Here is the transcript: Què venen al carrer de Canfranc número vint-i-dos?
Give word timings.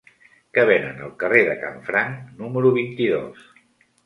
Què 0.57 0.61
venen 0.69 1.03
al 1.07 1.11
carrer 1.23 1.41
de 1.49 1.53
Canfranc 1.65 2.33
número 2.41 2.73
vint-i-dos? 2.79 3.47